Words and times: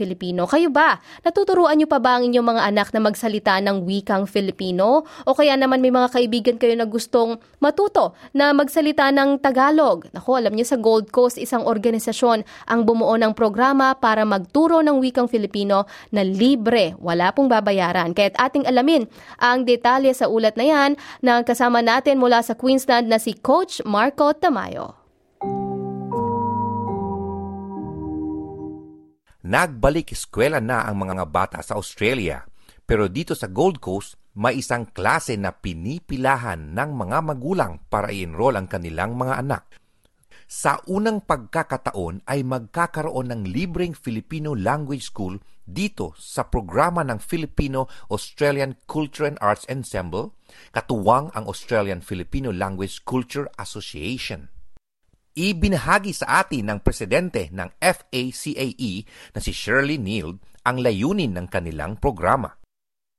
Filipino. 0.00 0.48
Kayo 0.48 0.72
ba? 0.72 0.96
Natuturuan 1.20 1.76
niyo 1.76 1.84
pa 1.84 2.00
ba 2.00 2.16
ang 2.16 2.24
inyong 2.24 2.56
mga 2.56 2.62
anak 2.72 2.88
na 2.96 3.04
magsalita 3.04 3.60
ng 3.60 3.84
wikang 3.84 4.24
Filipino? 4.24 5.04
O 5.28 5.36
kaya 5.36 5.60
naman 5.60 5.84
may 5.84 5.92
mga 5.92 6.08
kaibigan 6.08 6.56
kayo 6.56 6.72
na 6.72 6.88
gustong 6.88 7.36
matuto 7.60 8.16
na 8.32 8.56
magsalita 8.56 9.12
ng 9.12 9.44
Tagalog? 9.44 10.08
Naku, 10.16 10.40
alam 10.40 10.56
niyo 10.56 10.64
sa 10.64 10.80
Gold 10.80 11.12
Coast, 11.12 11.36
isang 11.36 11.68
organisasyon 11.68 12.48
ang 12.64 12.80
bumuo 12.88 13.12
ng 13.20 13.36
programa 13.36 13.92
para 13.92 14.24
magturo 14.24 14.80
ng 14.80 14.96
wikang 14.96 15.28
Filipino 15.28 15.84
na 16.08 16.24
libre, 16.24 16.96
wala 16.96 17.28
pong 17.36 17.52
babayaran. 17.52 18.16
Kaya't 18.16 18.40
ating 18.40 18.64
alamin 18.64 19.04
ang 19.36 19.68
detalye 19.68 20.16
sa 20.16 20.30
ulat 20.30 20.56
na 20.56 20.64
yan 20.64 20.90
na 21.20 21.44
kasama 21.44 21.84
natin 21.84 22.16
mula 22.16 22.40
sa 22.40 22.56
Queensland 22.56 23.10
na 23.10 23.20
si 23.20 23.36
Coach 23.36 23.84
Marco 23.84 24.32
Tamayo. 24.32 24.99
Nagbalik 29.40 30.12
eskwela 30.12 30.60
na 30.60 30.84
ang 30.84 31.00
mga 31.00 31.24
bata 31.24 31.58
sa 31.64 31.80
Australia. 31.80 32.44
Pero 32.84 33.08
dito 33.08 33.32
sa 33.32 33.48
Gold 33.48 33.80
Coast, 33.80 34.20
may 34.36 34.60
isang 34.60 34.84
klase 34.92 35.32
na 35.40 35.56
pinipilahan 35.56 36.76
ng 36.76 36.90
mga 36.92 37.18
magulang 37.24 37.80
para 37.88 38.12
i-enroll 38.12 38.60
ang 38.60 38.68
kanilang 38.68 39.16
mga 39.16 39.40
anak. 39.40 39.64
Sa 40.50 40.82
unang 40.90 41.24
pagkakataon 41.24 42.26
ay 42.26 42.42
magkakaroon 42.42 43.30
ng 43.32 43.42
libreng 43.48 43.94
Filipino 43.94 44.52
Language 44.52 45.08
School 45.08 45.38
dito 45.62 46.12
sa 46.18 46.50
programa 46.50 47.00
ng 47.06 47.22
Filipino-Australian 47.22 48.82
Culture 48.84 49.30
and 49.30 49.38
Arts 49.38 49.64
Ensemble, 49.70 50.34
katuwang 50.74 51.30
ang 51.32 51.46
Australian 51.46 52.02
Filipino 52.02 52.50
Language 52.50 53.06
Culture 53.06 53.46
Association. 53.56 54.50
Ibinahagi 55.40 56.12
sa 56.12 56.44
atin 56.44 56.68
ng 56.68 56.78
presidente 56.84 57.48
ng 57.48 57.72
FACAE 57.80 59.08
na 59.32 59.40
si 59.40 59.56
Shirley 59.56 59.96
Neal 59.96 60.36
ang 60.68 60.84
layunin 60.84 61.32
ng 61.32 61.48
kanilang 61.48 61.96
programa. 61.96 62.60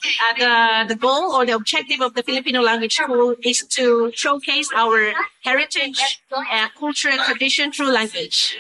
Uh, 0.02 0.84
the, 0.86 0.96
goal 0.96 1.34
or 1.34 1.46
the 1.46 1.54
objective 1.54 2.02
of 2.02 2.14
the 2.14 2.24
Filipino 2.24 2.62
Language 2.62 2.94
School 2.94 3.36
is 3.46 3.66
to 3.70 4.12
showcase 4.14 4.70
our 4.74 5.14
heritage, 5.44 6.22
uh, 6.34 6.68
culture, 6.78 7.10
and 7.10 7.22
tradition 7.22 7.72
through 7.72 7.92
language. 7.94 8.58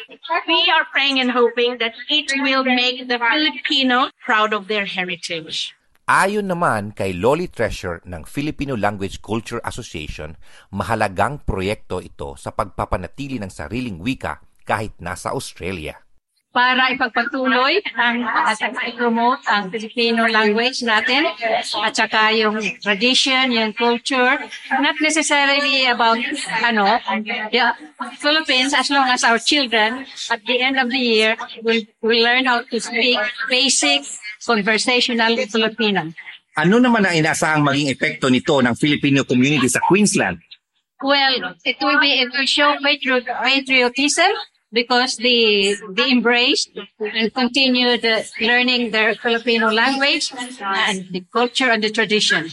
We 0.47 0.69
are 0.69 0.85
praying 0.91 1.19
and 1.19 1.31
hoping 1.31 1.77
that 1.79 1.93
it 2.09 2.29
will 2.41 2.63
make 2.63 3.07
the 3.07 3.17
Filipino 3.17 4.09
proud 4.23 4.53
of 4.53 4.67
their 4.67 4.85
heritage. 4.85 5.73
Ayon 6.11 6.51
naman 6.51 6.91
kay 6.91 7.15
Lolly 7.15 7.47
Treasure 7.47 8.03
ng 8.03 8.27
Filipino 8.27 8.75
Language 8.75 9.23
Culture 9.23 9.63
Association, 9.63 10.35
mahalagang 10.75 11.39
proyekto 11.47 12.03
ito 12.03 12.35
sa 12.35 12.51
pagpapanatili 12.51 13.39
ng 13.39 13.47
sariling 13.47 13.95
wika 14.03 14.43
kahit 14.67 14.91
nasa 14.99 15.31
Australia. 15.31 15.95
Para 16.51 16.91
ipagpatuloy 16.91 17.79
ang 17.95 18.27
at 18.27 18.59
i-promote 18.59 19.39
ang 19.47 19.71
Filipino 19.71 20.27
language 20.27 20.83
natin 20.83 21.31
at 21.79 21.95
saka 21.95 22.35
yung 22.35 22.59
tradition, 22.83 23.55
yung 23.55 23.71
culture, 23.71 24.35
not 24.83 24.99
necessarily 24.99 25.87
about 25.87 26.19
ano, 26.59 26.99
the 27.23 27.63
Philippines 28.19 28.75
as 28.75 28.91
long 28.91 29.07
as 29.07 29.23
our 29.23 29.39
children 29.39 30.03
at 30.27 30.43
the 30.43 30.59
end 30.59 30.75
of 30.75 30.91
the 30.91 30.99
year 30.99 31.39
will, 31.63 31.79
will 32.03 32.19
learn 32.19 32.43
how 32.43 32.59
to 32.67 32.83
speak 32.83 33.15
basic 33.47 34.03
conversational 34.41 35.37
Filipino. 35.47 36.09
Ano 36.57 36.83
naman 36.83 37.07
ang 37.07 37.15
inaasahang 37.15 37.63
maging 37.63 37.95
epekto 37.95 38.27
nito 38.27 38.59
ng 38.59 38.75
Filipino 38.75 39.23
community 39.23 39.71
sa 39.71 39.79
Queensland? 39.87 40.41
Well, 41.01 41.55
it 41.65 41.79
will 41.81 41.97
be 41.97 42.21
it 42.21 42.29
will 42.35 42.45
show 42.45 42.77
patri- 42.77 43.25
patriotism 43.25 44.31
because 44.69 45.17
they 45.17 45.73
they 45.95 46.11
embrace 46.11 46.67
and 46.99 47.31
continue 47.33 47.97
the 47.97 48.27
learning 48.43 48.91
their 48.93 49.15
Filipino 49.17 49.71
language 49.71 50.29
and 50.61 51.09
the 51.09 51.23
culture 51.31 51.71
and 51.71 51.81
the 51.81 51.89
tradition. 51.89 52.51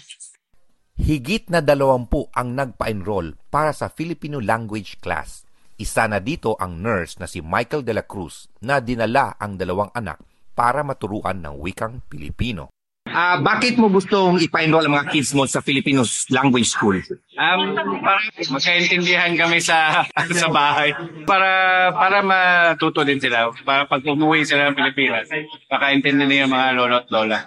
Higit 0.98 1.50
na 1.50 1.62
dalawampu 1.62 2.26
ang 2.34 2.58
nagpa-enroll 2.58 3.38
para 3.52 3.70
sa 3.70 3.86
Filipino 3.90 4.42
language 4.42 4.98
class. 4.98 5.46
Isa 5.78 6.10
na 6.10 6.18
dito 6.18 6.58
ang 6.58 6.82
nurse 6.82 7.22
na 7.22 7.30
si 7.30 7.38
Michael 7.38 7.86
de 7.86 7.94
la 7.94 8.02
Cruz 8.02 8.50
na 8.58 8.82
dinala 8.82 9.38
ang 9.38 9.54
dalawang 9.54 9.94
anak 9.94 10.18
para 10.58 10.82
maturuan 10.82 11.38
ng 11.38 11.54
wikang 11.62 12.02
Pilipino. 12.10 12.74
Ah, 13.08 13.40
bakit 13.40 13.80
mo 13.80 13.88
gustong 13.88 14.36
ipa-enroll 14.36 14.84
ang 14.84 15.00
mga 15.00 15.08
kids 15.08 15.32
mo 15.32 15.48
sa 15.48 15.64
Filipino 15.64 16.04
language 16.28 16.68
school? 16.68 17.00
Um, 17.40 17.72
para 18.04 18.20
magkaintindihan 18.52 19.32
kami 19.32 19.64
sa 19.64 20.04
sa 20.28 20.48
bahay. 20.52 20.92
Para 21.24 21.48
para 21.96 22.20
matuto 22.20 23.08
din 23.08 23.16
sila. 23.16 23.48
Para 23.64 23.88
pag 23.88 24.04
umuwi 24.04 24.44
sila 24.44 24.68
ng 24.68 24.76
Pilipinas, 24.76 25.24
makaintindi 25.72 26.28
nila 26.28 26.44
yung 26.44 26.52
mga 26.52 26.68
lolo 26.76 26.94
at 27.00 27.08
lola. 27.08 27.38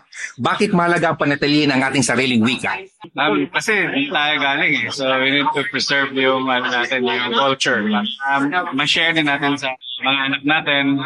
Bakit 0.42 0.74
mahalaga 0.74 1.14
ang 1.14 1.20
panatilihin 1.22 1.70
ang 1.70 1.86
ating 1.86 2.06
sariling 2.06 2.42
wika? 2.42 2.82
Um, 3.14 3.46
kasi 3.54 3.86
tayo 4.10 4.34
galing 4.42 4.74
eh. 4.82 4.90
So 4.90 5.06
we 5.22 5.30
need 5.30 5.50
to 5.54 5.62
preserve 5.70 6.10
yung 6.18 6.50
ano 6.50 6.74
natin, 6.74 7.06
yung 7.06 7.38
culture. 7.38 7.86
Um, 8.34 8.50
ma-share 8.74 9.14
din 9.14 9.30
natin 9.30 9.62
sa 9.62 9.78
mga 10.02 10.20
anak 10.26 10.42
natin. 10.42 10.98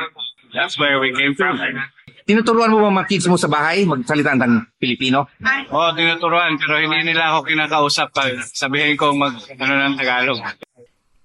That's 0.55 0.79
where 0.79 1.03
we 1.03 1.11
came 1.11 1.35
from. 1.35 1.59
Tinuturuan 2.25 2.71
mo 2.71 2.81
ba 2.81 3.03
mga 3.03 3.11
kids 3.11 3.27
mo 3.27 3.35
sa 3.37 3.51
bahay 3.51 3.85
magsalita 3.85 4.33
ng 4.33 4.79
Pilipino? 4.79 5.29
Oo, 5.69 5.93
tinuturuan 5.93 6.57
pero 6.57 6.79
hindi 6.79 7.11
nila 7.11 7.35
ako 7.35 7.45
kinakausap 7.45 8.07
pag 8.15 8.39
sabihin 8.49 8.95
ko 8.95 9.13
mag 9.13 9.35
ano 9.59 9.73
ng 9.75 9.93
Tagalog. 9.99 10.39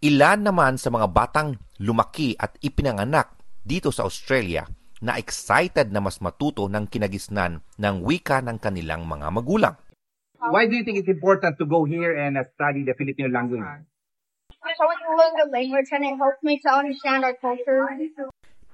Ilan 0.05 0.45
naman 0.45 0.77
sa 0.77 0.93
mga 0.93 1.07
batang 1.09 1.57
lumaki 1.81 2.37
at 2.37 2.59
ipinanganak 2.61 3.33
dito 3.65 3.95
sa 3.95 4.05
Australia 4.05 4.67
na 5.01 5.17
excited 5.17 5.89
na 5.89 6.05
mas 6.05 6.21
matuto 6.21 6.69
ng 6.69 6.85
kinagisnan 6.85 7.65
ng 7.81 7.95
wika 8.05 8.45
ng 8.45 8.61
kanilang 8.61 9.09
mga 9.09 9.27
magulang. 9.33 9.77
Why 10.41 10.69
do 10.69 10.77
you 10.77 10.85
think 10.85 11.01
it's 11.01 11.09
important 11.09 11.57
to 11.61 11.65
go 11.65 11.85
here 11.85 12.17
and 12.17 12.37
uh, 12.37 12.45
study 12.57 12.85
the 12.85 12.97
Filipino 12.97 13.29
language? 13.29 13.65
So 14.61 14.85
we 14.85 14.97
can 15.01 15.13
learn 15.17 15.35
the 15.37 15.49
language 15.49 15.89
and 15.93 16.05
it 16.05 16.17
helps 16.17 16.41
me 16.45 16.61
to 16.61 16.69
understand 16.69 17.25
our 17.25 17.37
culture. 17.41 17.89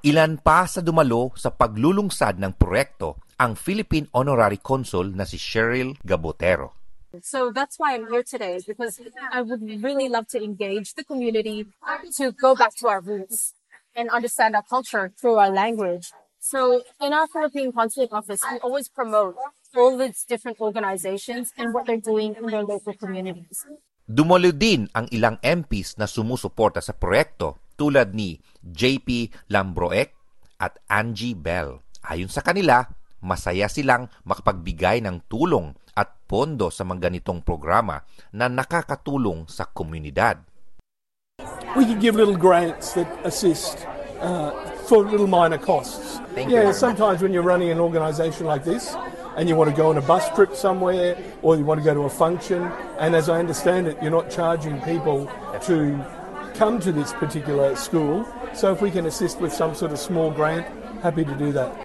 Ilan 0.07 0.39
pa 0.39 0.71
sa 0.71 0.79
dumalo 0.87 1.35
sa 1.35 1.51
paglulungsad 1.51 2.39
ng 2.39 2.55
proyekto 2.55 3.19
ang 3.43 3.59
Philippine 3.59 4.07
Honorary 4.15 4.63
Consul 4.63 5.11
na 5.11 5.27
si 5.27 5.35
Cheryl 5.35 5.99
Gabotero. 6.07 6.79
So 7.27 7.51
that's 7.51 7.75
why 7.75 7.99
I'm 7.99 8.07
here 8.07 8.23
today, 8.23 8.55
is 8.55 8.71
because 8.71 9.03
I 9.35 9.43
would 9.43 9.67
really 9.83 10.07
love 10.07 10.31
to 10.31 10.39
engage 10.39 10.95
the 10.95 11.03
community 11.03 11.67
to 12.23 12.31
go 12.31 12.55
back 12.55 12.79
to 12.79 12.87
our 12.87 13.03
roots 13.03 13.59
and 13.99 14.07
understand 14.15 14.55
our 14.55 14.63
culture 14.63 15.11
through 15.19 15.43
our 15.43 15.51
language. 15.51 16.15
So 16.39 16.87
in 17.03 17.11
our 17.11 17.27
Philippine 17.27 17.75
Consulate 17.75 18.15
Office, 18.15 18.47
we 18.47 18.63
always 18.63 18.87
promote 18.87 19.35
all 19.75 19.99
these 19.99 20.23
different 20.23 20.63
organizations 20.63 21.51
and 21.59 21.75
what 21.75 21.91
they're 21.91 21.99
doing 21.99 22.39
in 22.39 22.47
their 22.47 22.63
local 22.63 22.95
communities. 22.95 23.67
Dumalo 24.07 24.55
din 24.55 24.87
ang 24.95 25.11
ilang 25.11 25.35
MPs 25.43 25.99
na 25.99 26.07
sumusuporta 26.07 26.79
sa 26.79 26.95
proyekto 26.95 27.59
tulad 27.75 28.15
ni 28.15 28.39
JP 28.63 29.35
Lambroek 29.51 30.15
at 30.63 30.79
Angie 30.87 31.35
Bell. 31.35 31.83
Ayon 32.07 32.31
sa 32.31 32.39
kanila, 32.39 32.87
masaya 33.27 33.67
silang 33.67 34.07
makapagbigay 34.23 35.03
ng 35.03 35.27
tulong 35.27 35.75
at 35.99 36.23
pondo 36.31 36.71
sa 36.71 36.87
mga 36.87 37.11
ganitong 37.11 37.43
programa 37.43 37.99
na 38.31 38.47
nakakatulong 38.47 39.51
sa 39.51 39.67
komunidad. 39.67 40.39
We 41.75 41.83
can 41.83 41.99
give 41.99 42.15
little 42.15 42.39
grants 42.39 42.95
that 42.95 43.11
assist 43.27 43.91
uh, 44.23 44.55
for 44.87 45.03
little 45.03 45.27
minor 45.27 45.59
costs. 45.59 46.23
Thank 46.31 46.55
yeah, 46.55 46.71
you. 46.71 46.79
sometimes 46.79 47.27
when 47.27 47.35
you're 47.35 47.43
running 47.43 47.75
an 47.75 47.83
organisation 47.83 48.47
like 48.47 48.63
this 48.63 48.95
and 49.37 49.49
you 49.49 49.55
want 49.55 49.69
to 49.69 49.77
go 49.77 49.93
on 49.93 50.01
a 50.01 50.05
bus 50.05 50.27
trip 50.33 50.57
somewhere 50.57 51.15
or 51.45 51.57
you 51.57 51.65
want 51.65 51.79
to 51.79 51.85
go 51.85 51.93
to 51.93 52.09
a 52.09 52.13
function, 52.13 52.65
and 52.99 53.15
as 53.15 53.29
I 53.29 53.39
understand 53.39 53.87
it, 53.87 54.01
you're 54.01 54.11
not 54.11 54.33
charging 54.33 54.81
people 54.81 55.29
to 55.69 56.01
come 56.57 56.81
to 56.81 56.91
this 56.91 57.13
particular 57.21 57.77
school. 57.77 58.25
So 58.57 58.73
if 58.73 58.81
we 58.81 58.89
can 58.89 59.05
assist 59.05 59.39
with 59.45 59.53
some 59.53 59.77
sort 59.77 59.93
of 59.93 60.01
small 60.01 60.33
grant, 60.33 60.65
happy 61.05 61.29
to 61.29 61.37
do 61.37 61.53
that. 61.53 61.85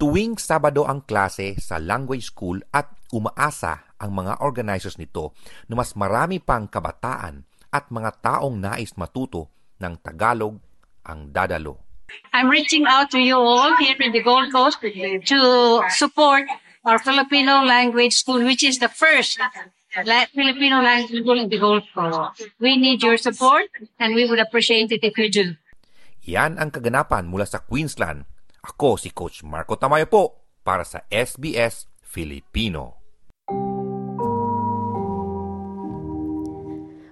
Tuwing 0.00 0.40
Sabado 0.40 0.88
ang 0.88 1.04
klase 1.04 1.60
sa 1.60 1.76
language 1.76 2.32
school 2.32 2.56
at 2.72 2.88
umaasa 3.12 3.92
ang 4.00 4.16
mga 4.16 4.40
organizers 4.40 4.96
nito 4.96 5.36
na 5.68 5.76
mas 5.76 5.92
marami 5.92 6.40
pang 6.40 6.64
kabataan 6.64 7.44
at 7.68 7.92
mga 7.92 8.24
taong 8.24 8.56
nais 8.56 8.96
matuto 8.96 9.52
ng 9.76 10.00
Tagalog 10.00 10.56
ang 11.04 11.28
dadalo. 11.28 11.84
I'm 12.32 12.48
reaching 12.48 12.88
out 12.88 13.12
to 13.12 13.20
you 13.20 13.36
all 13.36 13.76
here 13.76 13.94
in 14.00 14.16
the 14.16 14.24
Gold 14.24 14.48
Coast 14.50 14.80
to 14.80 15.40
support 15.92 16.48
our 16.84 16.98
Filipino 16.98 17.64
language 17.64 18.14
school, 18.16 18.40
which 18.44 18.64
is 18.64 18.78
the 18.78 18.88
first 18.88 19.40
la- 20.04 20.30
Filipino 20.32 20.80
language 20.80 21.20
school 21.22 21.38
in 21.38 21.48
the 21.48 21.58
Gold 21.58 21.84
Coast. 21.92 22.46
We 22.60 22.76
need 22.76 23.02
your 23.02 23.16
support 23.16 23.68
and 23.98 24.14
we 24.14 24.28
would 24.28 24.40
appreciate 24.40 24.92
it 24.92 25.04
if 25.04 25.16
you 25.18 25.28
do. 25.30 25.46
Yan 26.28 26.60
ang 26.60 26.70
kaganapan 26.70 27.28
mula 27.28 27.48
sa 27.48 27.64
Queensland. 27.64 28.28
Ako 28.60 29.00
si 29.00 29.08
Coach 29.08 29.40
Marco 29.40 29.80
Tamayo 29.80 30.04
po 30.04 30.22
para 30.60 30.84
sa 30.84 31.08
SBS 31.08 31.88
Filipino. 32.04 32.99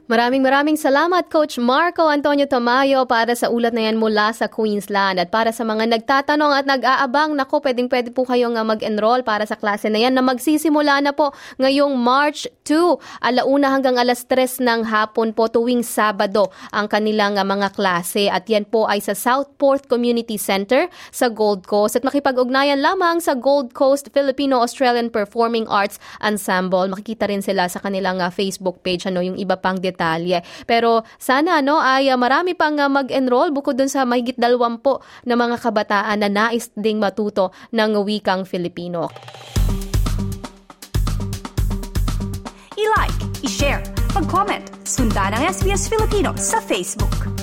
Maraming 0.09 0.41
maraming 0.41 0.81
salamat 0.81 1.29
Coach 1.29 1.61
Marco 1.61 2.09
Antonio 2.09 2.49
Tamayo 2.49 3.05
para 3.05 3.37
sa 3.37 3.53
ulat 3.53 3.77
na 3.77 3.93
yan 3.93 4.01
mula 4.01 4.33
sa 4.33 4.49
Queensland. 4.49 5.21
At 5.21 5.29
para 5.29 5.53
sa 5.53 5.69
mga 5.69 5.85
nagtatanong 5.85 6.49
at 6.49 6.65
nag-aabang 6.65 7.37
nako 7.37 7.61
pwedeng 7.61 7.93
pwede 7.93 8.09
po 8.17 8.25
kayong 8.25 8.57
uh, 8.57 8.65
mag-enroll 8.65 9.21
para 9.21 9.45
sa 9.45 9.61
klase 9.61 9.93
na 9.93 10.01
yan 10.01 10.17
na 10.17 10.25
magsisimula 10.25 11.05
na 11.05 11.13
po 11.13 11.37
ngayong 11.61 11.93
March 11.93 12.49
2 12.65 12.97
alauna 13.21 13.69
hanggang 13.69 14.01
alas 14.01 14.25
3 14.25 14.65
ng 14.65 14.89
hapon 14.89 15.37
po 15.37 15.53
tuwing 15.53 15.85
Sabado 15.85 16.49
ang 16.73 16.89
kanilang 16.89 17.37
uh, 17.37 17.45
mga 17.45 17.77
klase. 17.77 18.33
At 18.33 18.49
yan 18.49 18.65
po 18.65 18.89
ay 18.89 19.05
sa 19.05 19.13
Southport 19.13 19.93
Community 19.93 20.41
Center 20.41 20.89
sa 21.13 21.29
Gold 21.29 21.69
Coast. 21.69 22.01
At 22.01 22.05
makipag-ugnayan 22.09 22.81
lamang 22.81 23.21
sa 23.21 23.37
Gold 23.37 23.77
Coast 23.77 24.09
Filipino-Australian 24.17 25.13
Performing 25.13 25.69
Arts 25.69 26.01
Ensemble. 26.25 26.89
Makikita 26.89 27.29
rin 27.29 27.45
sila 27.45 27.69
sa 27.69 27.77
kanilang 27.85 28.25
uh, 28.25 28.33
Facebook 28.33 28.81
page. 28.81 29.05
Ano 29.05 29.21
yung 29.21 29.37
iba 29.37 29.61
pang 29.61 29.77
detalye. 29.99 30.47
Pero 30.63 31.03
sana 31.19 31.59
no 31.59 31.83
ay 31.83 32.15
uh, 32.15 32.15
marami 32.15 32.55
pang 32.55 32.79
uh, 32.79 32.87
mag-enroll 32.87 33.51
bukod 33.51 33.75
dun 33.75 33.91
sa 33.91 34.07
mahigit 34.07 34.39
dalawampo 34.39 35.03
na 35.27 35.35
mga 35.35 35.59
kabataan 35.59 36.23
na 36.23 36.31
nais 36.31 36.71
ding 36.79 37.03
matuto 37.03 37.51
ng 37.75 37.99
wikang 38.07 38.47
Filipino. 38.47 39.11
I-like, 42.79 43.19
i-share, 43.43 43.83
mag-comment, 44.15 44.63
sundan 44.87 45.35
ang 45.35 45.51
SBS 45.51 45.91
Filipino 45.91 46.31
sa 46.39 46.63
Facebook. 46.63 47.38